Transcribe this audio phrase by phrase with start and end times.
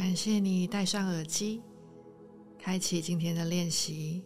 [0.00, 1.62] 感谢你戴上耳机，
[2.58, 4.24] 开启今天的练习。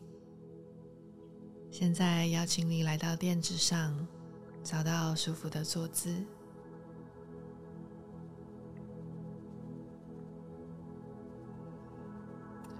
[1.68, 4.06] 现在邀请你来到垫子上，
[4.62, 6.14] 找到舒服的坐姿，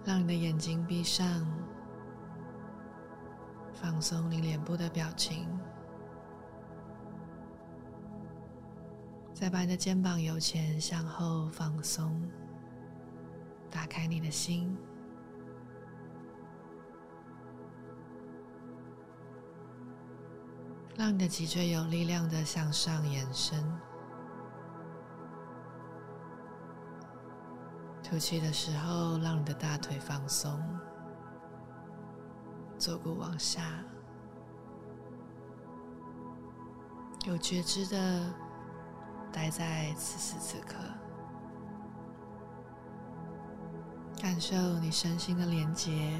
[0.05, 1.45] 让你的眼睛闭上，
[3.73, 5.49] 放松你脸部的表情。
[9.35, 12.23] 再把你的肩膀由前向后放松，
[13.75, 14.79] 打开你的心，
[20.97, 23.61] 让你的脊椎有力量的向上延伸。
[28.01, 30.63] 吐气的时候，让你的大腿放松，
[32.79, 33.83] 坐骨往下，
[37.27, 38.33] 有觉知的。
[39.33, 40.77] 待在此时此刻，
[44.25, 46.19] 感受你身心的连接，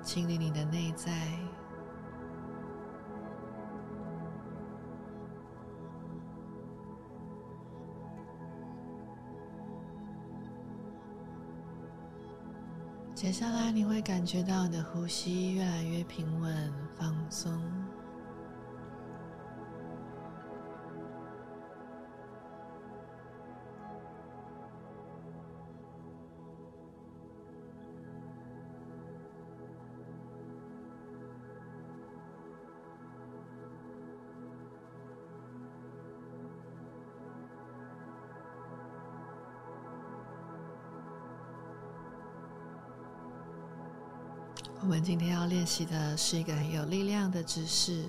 [0.00, 1.10] 清理你的内在。
[13.12, 17.60] 接下来，你会感觉到你的呼吸越来越平稳、放松。
[44.82, 48.04] 我们今天要练习的是一个很有力量的姿势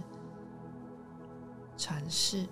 [1.78, 2.48] ——传世。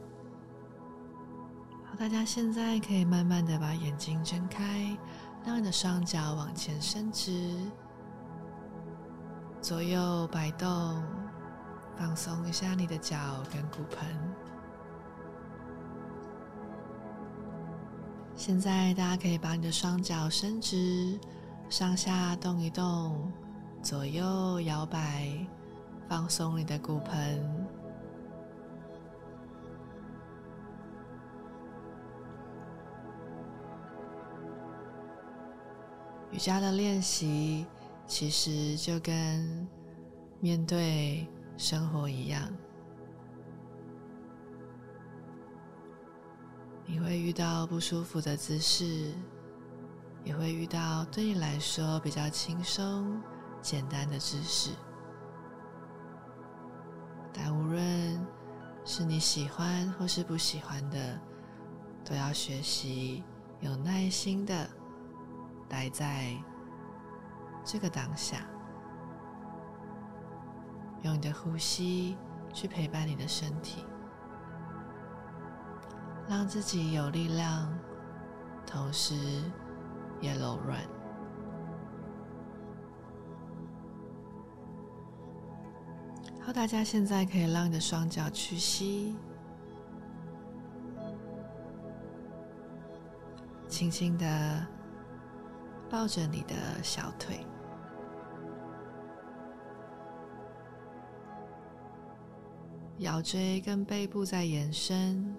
[1.85, 4.95] 好，大家现在可以慢慢的把眼睛睁开，
[5.45, 7.57] 让你的双脚往前伸直，
[9.61, 11.01] 左右摆动，
[11.97, 14.05] 放松一下你的脚跟骨盆。
[18.35, 21.17] 现在大家可以把你的双脚伸直，
[21.69, 23.31] 上下动一动。
[23.81, 25.29] 左右摇摆，
[26.07, 27.67] 放松你的骨盆。
[36.31, 37.65] 瑜伽的练习
[38.05, 39.67] 其实就跟
[40.39, 42.47] 面对生活一样，
[46.85, 49.11] 你会遇到不舒服的姿势，
[50.23, 53.19] 也会遇到对你来说比较轻松。
[53.61, 54.71] 简单的知识，
[57.33, 58.25] 但无论
[58.83, 61.19] 是你喜欢或是不喜欢的，
[62.03, 63.23] 都要学习
[63.59, 64.67] 有耐心的
[65.67, 66.35] 待在
[67.63, 68.37] 这个当下，
[71.03, 72.17] 用你的呼吸
[72.53, 73.85] 去陪伴你的身体，
[76.27, 77.77] 让自己有力量，
[78.65, 79.43] 同时
[80.21, 80.79] 也柔软。
[86.51, 89.15] 大家现在可以让你的双脚屈膝，
[93.67, 94.67] 轻轻的
[95.89, 97.45] 抱着你的小腿，
[102.97, 105.33] 腰椎跟背部在延伸，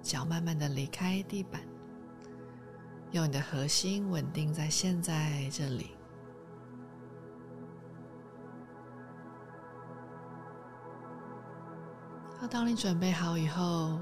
[0.00, 1.60] 脚慢慢的离开地板，
[3.10, 5.99] 用你的核心稳定在现在这里。
[12.50, 13.96] 当你准备好以后，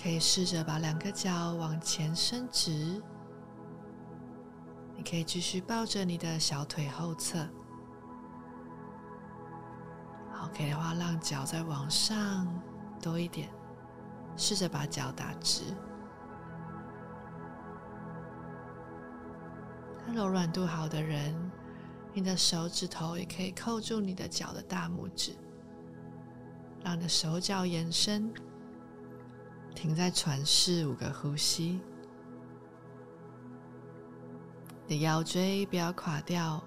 [0.00, 3.02] 可以试着把两个脚往前伸直。
[4.96, 7.38] 你可以继续抱着你的小腿后侧。
[10.32, 12.46] 好，可以的话，让脚再往上
[13.02, 13.50] 多一点，
[14.36, 15.74] 试着把脚打直。
[20.06, 21.34] 那柔软度好的人，
[22.12, 25.34] 你的手指头也可以扣住你的脚的大拇指。
[26.82, 28.32] 让你的手脚延伸，
[29.74, 31.80] 停在船式五个呼吸，
[34.86, 36.62] 你的腰椎不要垮掉，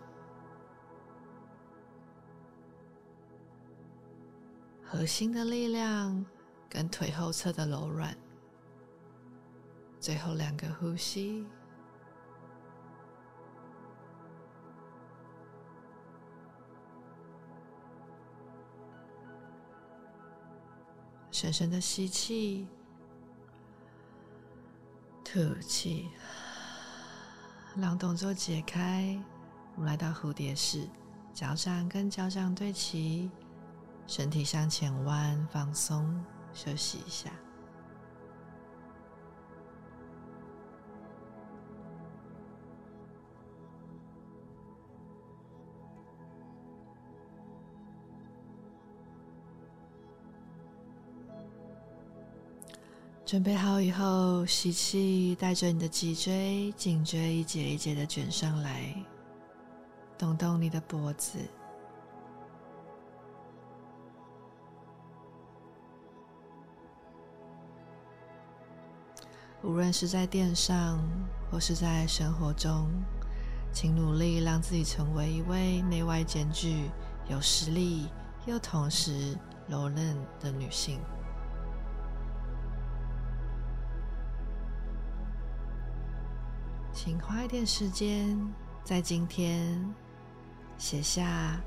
[4.83, 6.25] 核心的力量
[6.69, 8.15] 跟腿后侧的柔软，
[9.99, 11.45] 最后两个呼吸。
[21.33, 22.67] 深深的吸气，
[25.25, 26.07] 吐气，
[27.75, 29.19] 让动作解开。
[29.75, 30.87] 我们来到蝴蝶式，
[31.33, 33.31] 脚掌跟脚掌对齐，
[34.05, 37.31] 身体向前弯，放松，休息一下。
[53.33, 58.93] 准备好以后，吸气，带着你的脊椎、颈椎一节一节的卷上来，
[60.19, 61.39] 动动你的脖子。
[69.63, 71.03] 无论是在店上
[71.49, 72.87] 或是在生活中，
[73.71, 76.87] 请努力让自己成为一位内外兼具、
[77.27, 78.07] 有实力
[78.45, 79.35] 又同时
[79.67, 80.99] 柔韧的女性。
[87.05, 88.39] 请花一点时间，
[88.81, 89.93] 在今天
[90.77, 91.59] 写下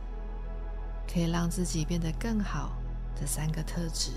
[1.06, 2.72] 可以让自己变得更好
[3.14, 4.12] 的三个特质，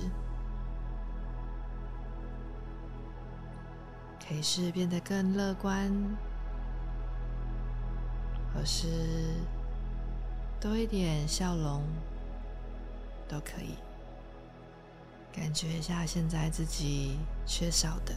[4.25, 5.92] 可以是变得更乐观，
[8.54, 9.36] 或是
[10.57, 11.83] 多一点笑容，
[13.27, 13.75] 都可以。
[15.33, 18.16] 感觉一下现在自己缺少的。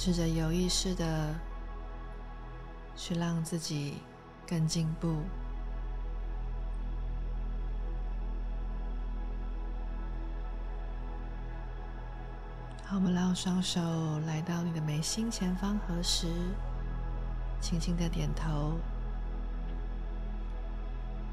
[0.00, 1.34] 试着有意识的
[2.94, 3.96] 去让自己
[4.46, 5.16] 更进步。
[12.84, 13.80] 好，我们让双手
[14.24, 16.28] 来到你的眉心前方合十，
[17.60, 18.78] 轻轻的点头。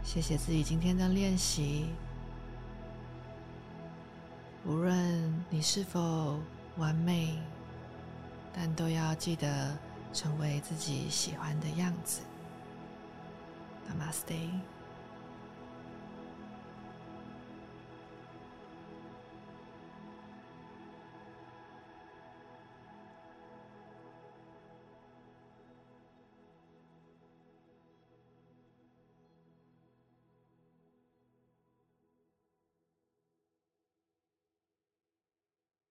[0.01, 1.89] 谢谢自己今天的练习。
[4.65, 6.39] 无论你是否
[6.77, 7.37] 完美。
[8.55, 9.77] 但都要记得
[10.13, 12.21] 成为自己喜欢的样子。
[13.89, 14.74] Namaste。